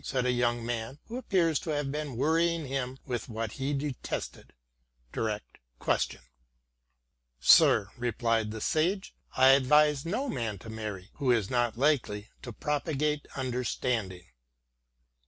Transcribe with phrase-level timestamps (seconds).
[0.03, 4.51] said a young man who appears to have been worrying him with what he detested—
[5.13, 6.21] direct question."
[7.59, 12.51] Sir," replied the sage," I advise no man to marry who is not likely to
[12.51, 14.25] propagate understanding."